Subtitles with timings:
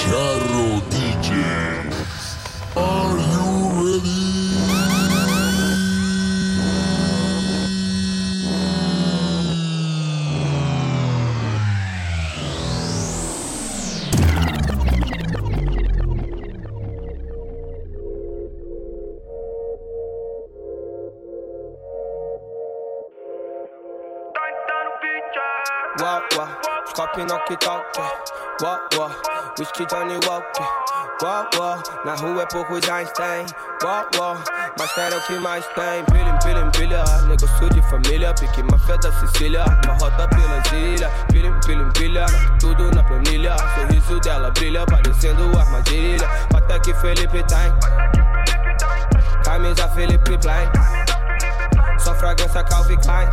[0.00, 1.30] Charro DJ.
[2.74, 3.50] Are you
[25.98, 26.58] Wow, wow,
[26.94, 28.49] copy knock it out.
[28.62, 28.78] Wah,
[29.58, 30.66] Whisky Johnny Walker.
[31.22, 33.46] Wah, na rua é poucos Einstein.
[33.82, 34.36] Wah,
[34.78, 36.04] mas quero o que mais tem.
[36.04, 38.34] Pilha, pilha, pilha, negócio de família.
[38.34, 39.64] Pique máfia da Sicília.
[39.64, 41.10] Uma rota pelas ilhas.
[41.32, 42.26] Pilha, pilha, pilha,
[42.58, 43.56] tudo na planilha.
[43.76, 46.28] Sorriso dela brilha, parecendo armadilha.
[46.54, 47.72] Até que Felipe tem.
[49.42, 50.70] Camisa Felipe Klein.
[51.98, 53.28] Só fragrância Calvin Klein.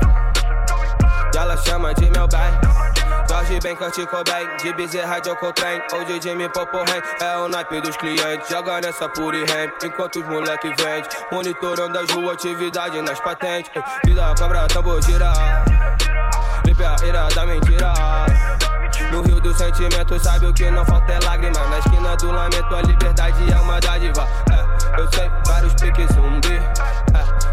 [1.34, 2.87] E ela chama de meu bem.
[3.30, 7.82] Jorge bem, Kurt Cobain, de Bezerra de Alcotrem Ou de Jimmy Popohen, é o naipe
[7.82, 13.20] dos clientes Joga nessa e ramp, enquanto os moleque vende Monitorando as ruas, atividade nas
[13.20, 13.72] patentes
[14.06, 15.32] Vida cobra, tambor gira
[16.66, 17.94] Limpe a ira da mentira
[19.12, 21.68] no rio do sentimento, sabe o que não falta é lágrima.
[21.68, 24.28] Na esquina do lamento, a liberdade é uma dádiva.
[24.52, 27.07] É, eu sei, vários piques zumbi.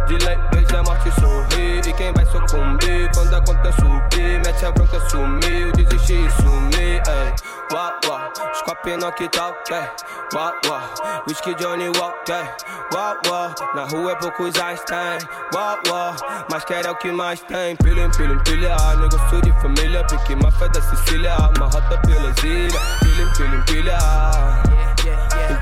[0.05, 1.87] É, de lei, veja a morte sorrir.
[1.87, 4.41] E quem vai sucumbir quando a conta subir?
[4.45, 7.03] Mete a bronca, sumiu, desistir e sumir.
[7.07, 7.35] Ei,
[7.73, 8.21] uau, uau,
[8.55, 9.89] Scorpion que tal, ei,
[10.35, 11.23] uau, uau.
[11.27, 12.57] Whisky Johnny Walker,
[12.93, 13.55] uau, uau.
[13.75, 15.19] Na rua é poucos Einstein,
[15.55, 16.15] uau, uau.
[16.51, 17.77] Mas quer é o que mais tem.
[17.77, 18.77] Pilha, pilha, pilha.
[18.97, 21.37] Negócio de família, pique máfia da Sicília.
[21.57, 22.75] Uma rota pelas ilhas.
[23.01, 23.99] Pilha, pilha, pilha.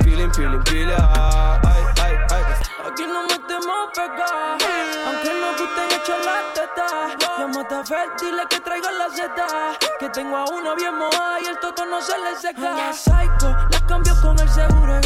[0.03, 0.97] Pilha, pilha, pilha.
[1.65, 1.83] Ay.
[2.85, 3.22] Aquí no metemos
[3.93, 4.59] pegar,
[5.07, 6.87] aunque nos gusten echar la teta.
[7.39, 9.47] Llámate a Fer, dile que traiga la zeta.
[9.99, 12.91] Que tengo a una bien mojada y el toto no se le seca.
[12.91, 15.01] Es psycho, la cambio con el seguro de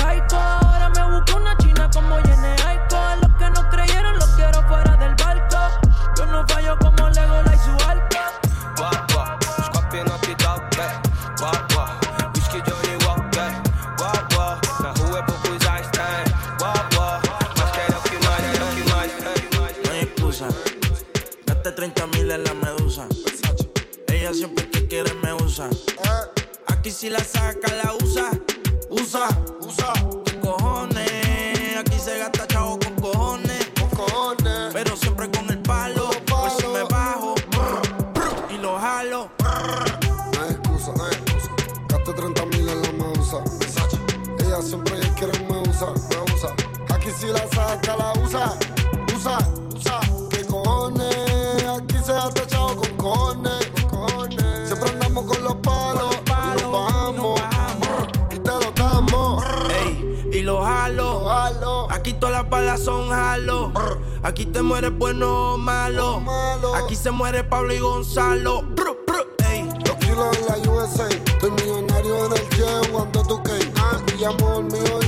[62.06, 63.72] Aquí todas las balas son jalo.
[64.22, 66.22] Aquí te mueres bueno o malo.
[66.76, 68.62] Aquí se muere Pablo y Gonzalo.
[69.50, 69.68] Ey.
[69.84, 71.08] Los kilos en la USA.
[71.08, 73.58] Estoy millonario en el jet cuando tú que.
[73.74, 75.05] Ah, el mío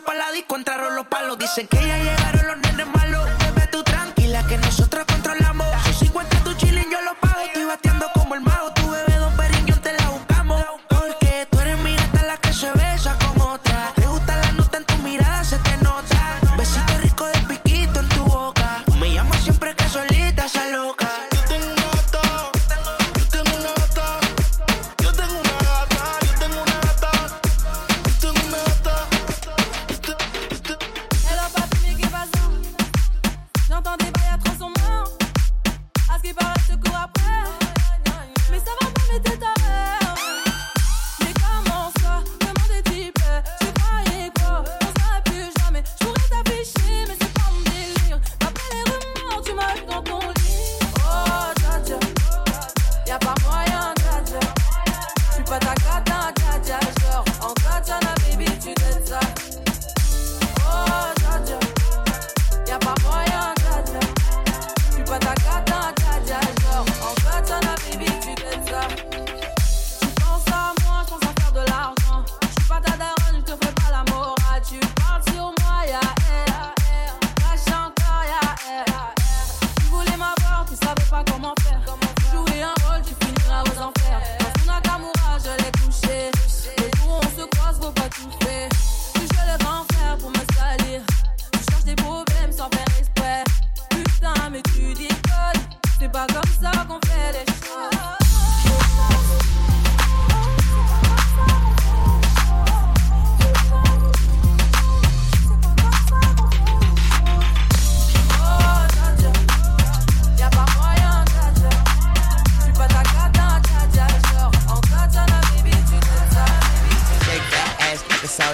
[0.00, 1.36] pa' la disco, rolo palo.
[1.36, 1.99] Dicen que ella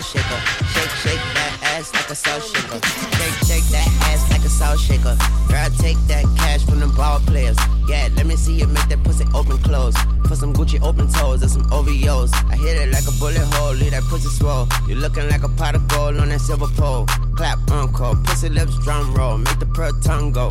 [0.07, 0.41] shaker.
[0.71, 2.79] Shake, shake that ass like a soul shaker.
[3.19, 5.17] Shake, shake that ass like a soul shaker.
[5.51, 7.59] Girl, take that cash from the ball players.
[7.89, 9.97] Yeah, let me see you make that pussy open close.
[10.25, 12.31] Put some Gucci open toes and some OVOs.
[12.51, 14.69] I hit it like a bullet hole, leave that pussy swole.
[14.89, 17.07] You looking like a pot of gold on that silver pole.
[17.37, 20.49] Clap, uncle, pussy lips, drum roll, make the pearl tongue go.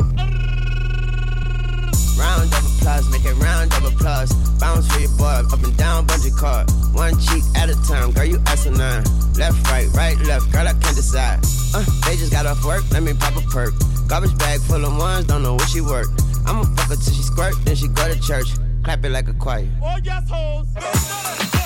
[2.18, 4.32] Round up applause, make it round double plus.
[4.58, 6.70] Bounce for your boy, up and down, bungee cord.
[6.94, 9.04] One cheek at a time, girl, you asinine.
[9.34, 11.40] Left, right, right, left, girl, I can't decide.
[11.74, 13.74] Uh, they just got off work, let me pop a perk.
[14.06, 16.06] Garbage bag full of ones, don't know what she work.
[16.46, 18.48] I'ma fuck her till she squirt, then she go to church.
[18.84, 19.68] Clap it like a choir.
[19.82, 21.65] Oh, yes, hoes.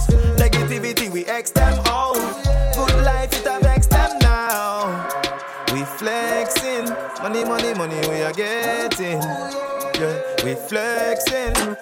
[7.81, 9.19] Money, we are getting.
[9.19, 11.55] Yeah, we flexing.
[11.55, 11.73] Yeah,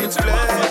[0.00, 0.68] we flexing.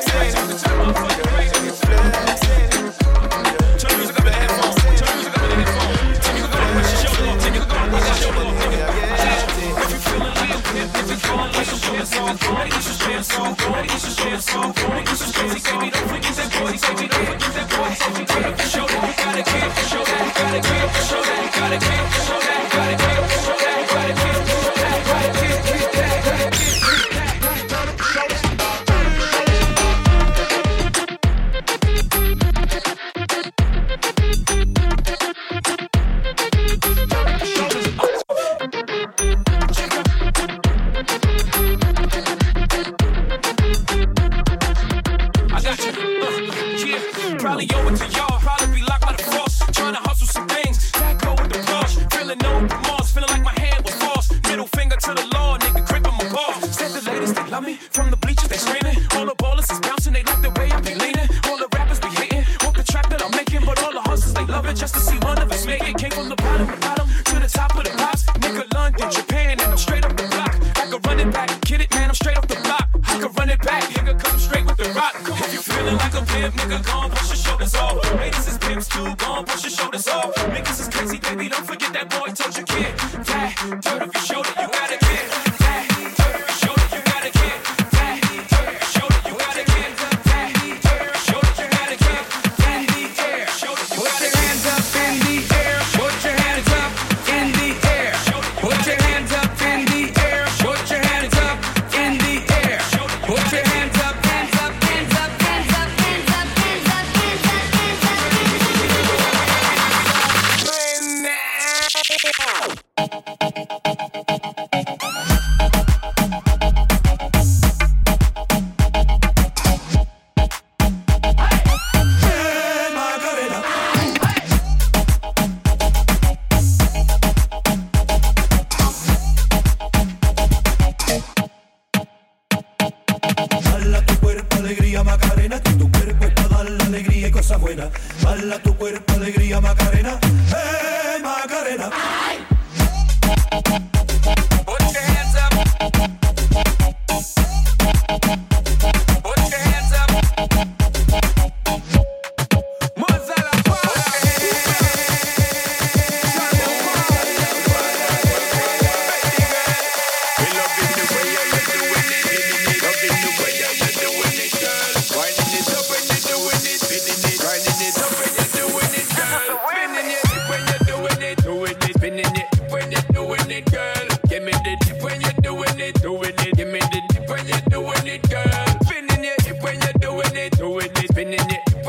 [65.38, 65.98] none of us make it.
[65.98, 68.24] Came from the bottom, bottom to the top of the pops.
[68.44, 70.56] Nigga, London, Japan, and I'm straight up the block.
[70.82, 72.88] I could run it back, kid it, man, I'm straight up the block.
[73.04, 75.14] I could run it back, nigga, come straight with the rock.
[75.14, 78.16] Come if you feeling like a pimp, nigga, go push your shoulders off.
[78.16, 80.34] Ladies is pimps too, go push your shoulders off.
[80.36, 83.17] Niggas is crazy, baby, don't forget that boy told you, kid.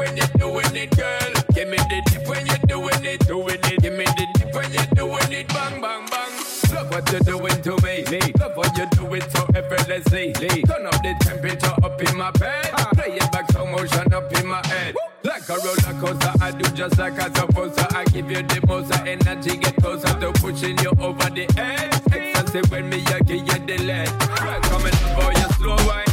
[0.09, 1.33] when you're doing it, girl.
[1.55, 3.83] Give me the dip when you're doing it, doing it.
[3.83, 6.33] Give me the dip when you're doing it, bang, bang, bang.
[6.73, 8.05] Look what you're doing to me.
[8.11, 8.33] me.
[8.41, 10.33] Love what you do it so effortlessly.
[10.41, 10.63] Lee.
[10.63, 12.71] Turn up the temperature up in my bed.
[12.73, 12.91] Uh.
[12.95, 14.95] Play it back slow motion up in my head.
[14.95, 15.31] Woo.
[15.31, 17.97] Like a roller coaster, I do just like I'm supposed to.
[17.97, 21.95] I give you the most energy, get closer to pushing you over the edge.
[22.15, 24.09] Excessive when me, I give you the lead.
[24.41, 26.08] Right, coming up for your slow wine.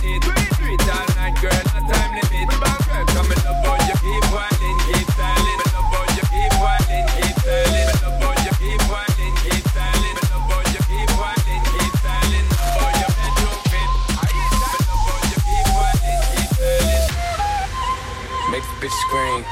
[18.86, 19.46] Bitch scream.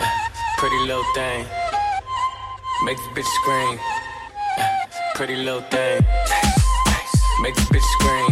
[0.58, 1.44] Pretty little thing.
[2.84, 3.78] Make the bitch scream.
[5.14, 6.00] Pretty little thing.
[7.40, 8.31] Make the bitch scream.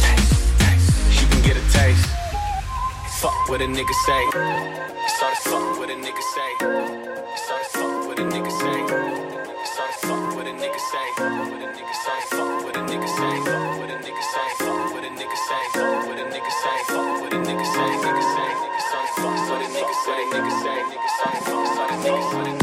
[1.43, 2.05] Get a taste.
[3.19, 4.23] Fuck what a nigga say.
[5.07, 6.51] Started fuck what a nigga say.
[7.35, 8.77] Started fuck what a nigga say.
[9.73, 11.07] Started fuck what a nigga say.
[11.15, 13.35] Started fuck what a nigga say.
[13.45, 14.55] Fuck what a nigga say.
[14.61, 15.63] Fuck what a nigga say.
[15.73, 16.77] Fuck what a nigga say.
[16.87, 17.89] Fuck what a nigga say.
[18.05, 18.51] Nigga say.
[18.87, 19.37] Started fuck.
[19.45, 20.21] Started nigga say.
[20.31, 20.77] Nigga say.
[20.91, 21.89] Nigga started fuck.
[22.01, 22.29] Nigga.
[22.29, 22.55] Started nigga.
[22.55, 22.60] Fuck.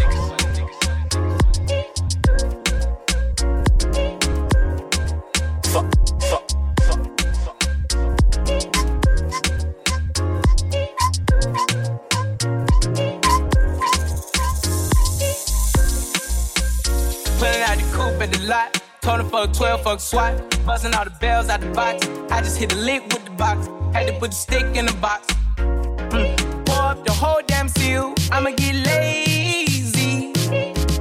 [19.89, 20.67] Fuck SWAT.
[20.67, 22.07] Busting all the bells out the box.
[22.31, 23.69] I just hit a lick with the box.
[23.95, 25.27] Had to put the stick in the box.
[25.57, 26.67] Mm.
[26.67, 28.15] Pour up the whole damn seal.
[28.31, 30.33] I'ma get lazy.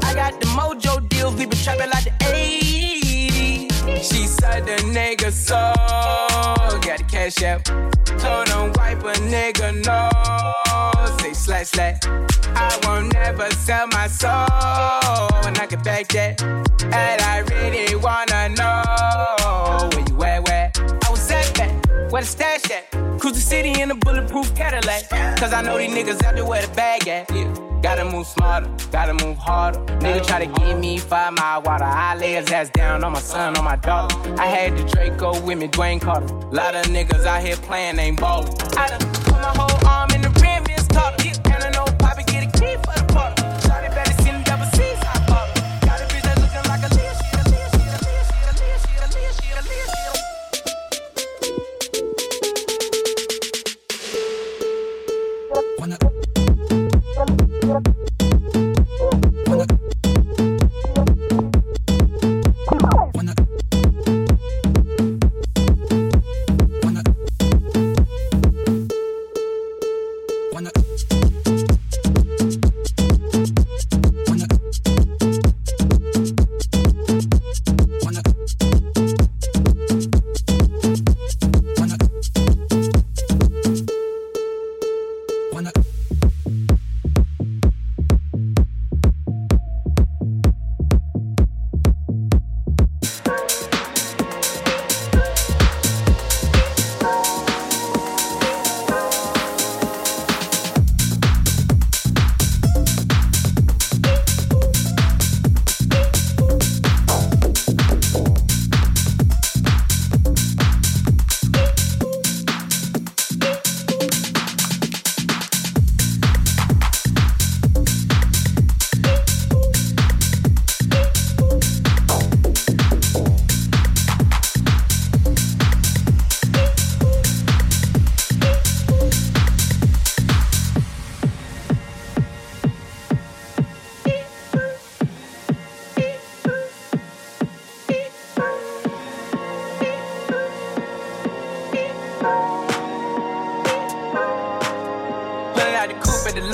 [0.07, 1.35] I got the mojo deals.
[1.35, 3.67] We been trapping like the 80s.
[4.09, 5.59] She said the nigga so.
[6.87, 7.65] Got the cash out.
[8.21, 10.56] Told him wipe a nigga no.
[11.19, 11.99] Say slash slash.
[12.55, 14.31] I won't never sell my soul.
[15.45, 16.41] And I can back that.
[16.41, 20.71] And I really wanna know where you at, where?
[21.05, 22.11] I was at that.
[22.11, 22.91] Where the stash at?
[23.19, 25.09] Cruise the city in a bulletproof Cadillac.
[25.39, 27.29] Cause I know these niggas out there where the bag at.
[27.31, 27.53] Yeah.
[27.81, 29.79] Gotta move smarter, gotta move harder.
[29.99, 31.83] Nigga try to give me five mile water.
[31.83, 34.15] I lay his ass down on my son, on my daughter.
[34.39, 36.33] I had the Draco with me, Dwayne Carter.
[36.51, 38.51] Lot of niggas out here playing, ain't ballin'.
[38.77, 39.76] I done put my whole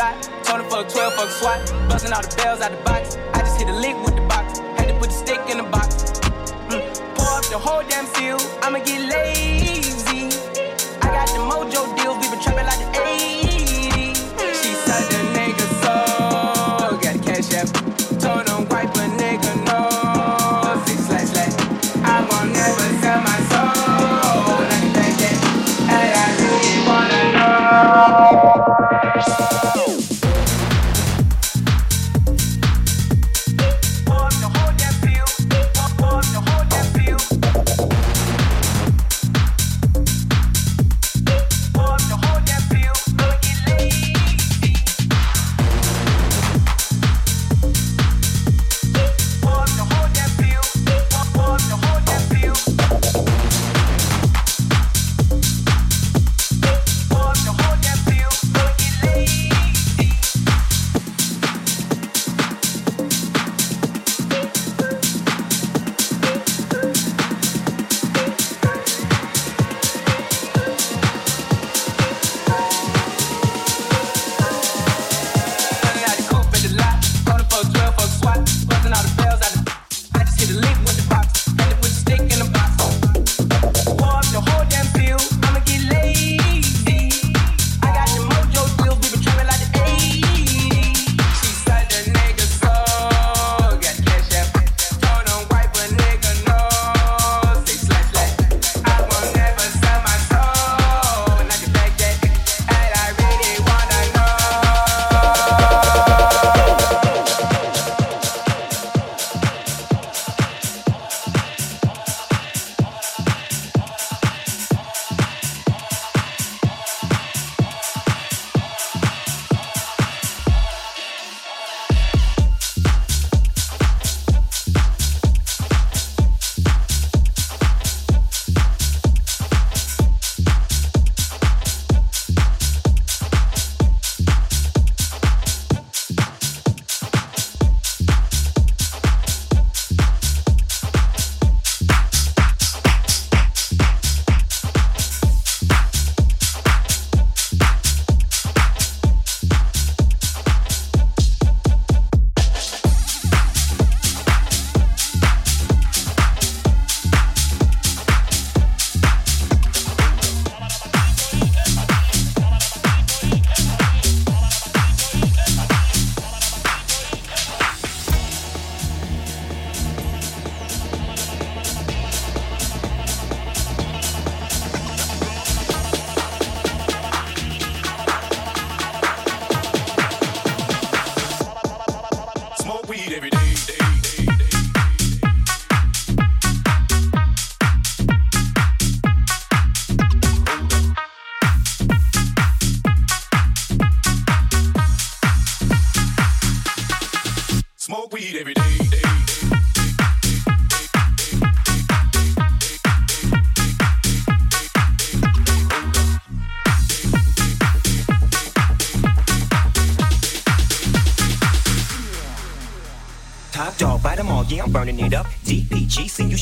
[0.04, 0.44] lot.
[0.44, 1.60] Told him fuck 12, fuck SWAT.
[1.88, 3.18] Busting all the bells out the box.
[3.34, 4.60] I just hit a lick with the box.
[4.78, 6.20] Had to put the stick in the box.
[6.72, 6.84] Mm.
[7.16, 8.39] Pour up the whole damn seal.
[8.63, 10.24] I'ma get lazy.
[11.04, 12.18] I got the mojo deals.
[12.22, 13.12] We been trapping like the 80s.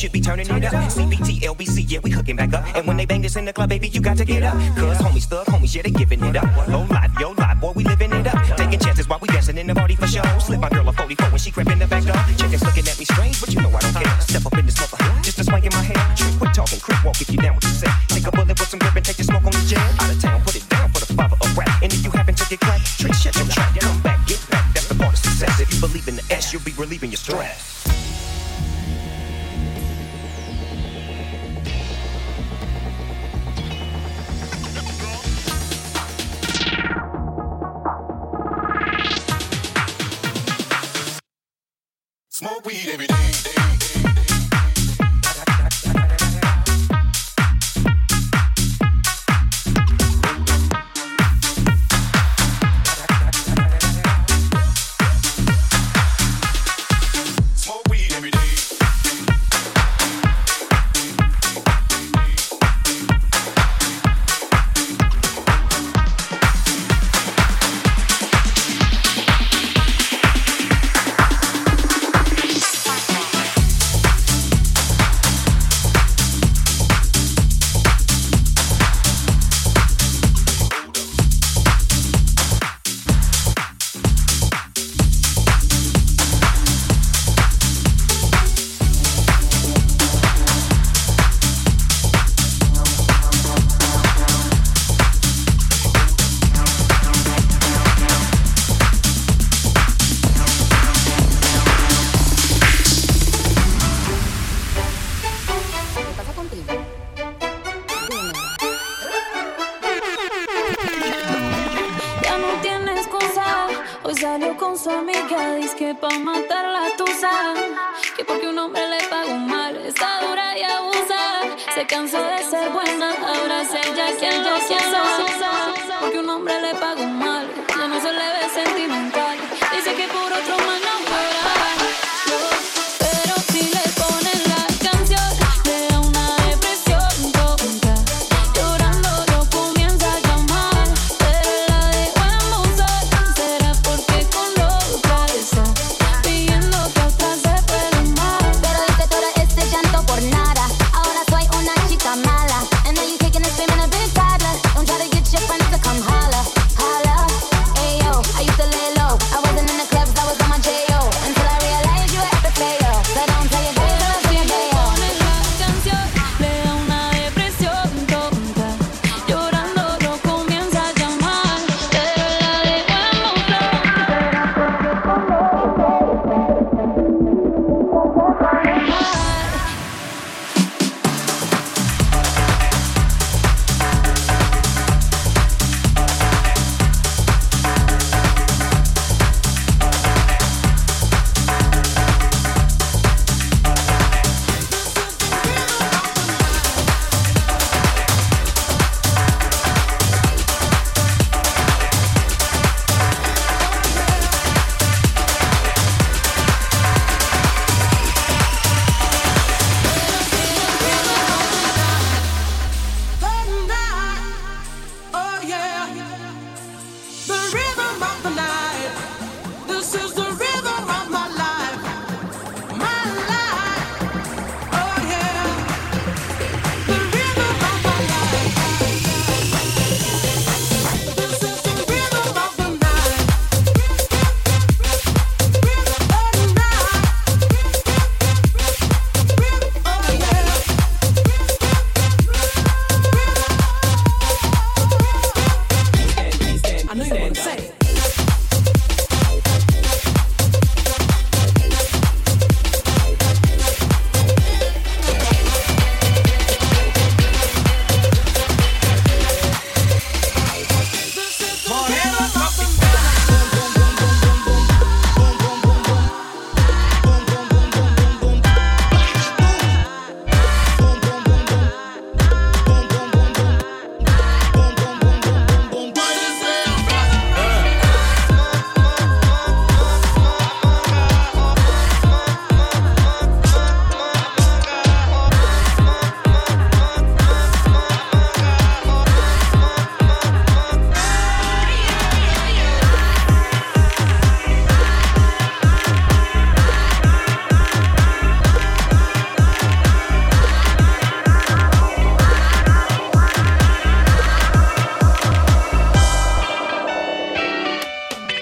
[0.01, 0.73] should be turning it up.
[0.89, 2.65] CBT, LBC, yeah, we hooking back up.
[2.75, 4.55] And when they bang this in the club, baby, you got to get up.
[4.75, 6.67] Cause homies, thug, homies, yeah, they giving it up.
[6.67, 8.57] Low life, yo life, boy, we living it up.
[8.57, 10.23] Taking chances while we dancing in the party for show.
[10.39, 12.15] Slip my girl a 44 when she crept in the back door.
[12.35, 14.21] Chickens looking at me strange, but you know I don't care.
[14.21, 16.15] Step up in this mother, just a swank in my hair.
[16.39, 18.10] Quit talking, crip walk if you down with the set.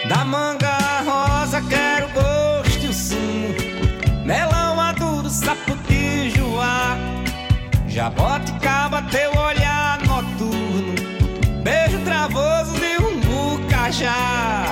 [0.10, 3.54] Da manga rosa quero gosto e o sumo,
[4.26, 6.98] melão maduro, sapoti, joá,
[7.88, 10.96] jabuticaba teu olhar noturno,
[11.64, 14.66] beijo travoso de um bucajá,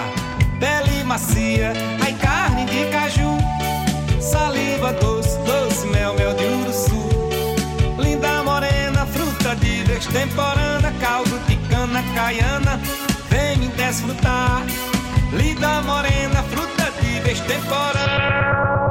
[0.59, 1.71] pele macia,
[2.03, 3.37] ai carne de caju,
[4.19, 7.09] saliva doce, doce mel, mel de uruçu,
[7.99, 12.81] linda morena, fruta de extemporânea, caldo de cana caiana,
[13.29, 14.63] vem me desfrutar.
[15.33, 18.86] Lida morena, fruta de vez temporã.